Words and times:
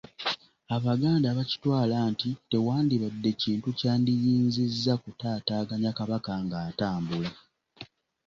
Abaganda 0.75 1.27
bakitwala 1.37 1.97
nti 2.11 2.29
tewandibadde 2.51 3.29
kintu 3.41 3.67
kyandiyinzizza 3.79 4.93
kutaataaganya 5.03 5.91
Kabaka 5.97 6.31
ng’atambula. 6.43 7.31